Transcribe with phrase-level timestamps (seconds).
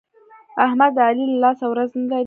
[0.65, 2.19] احمد د علي له لاسه ورځ نه لري.